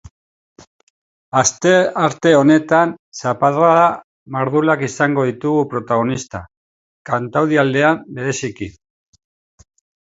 Astearte 1.41 2.31
honetan 2.37 2.95
zaparrada 3.19 3.85
mardulak 4.37 4.83
izango 4.91 5.29
ditugu 5.31 5.69
protagonista, 5.75 6.45
kantaurialdean 7.13 8.03
bereziki. 8.19 8.75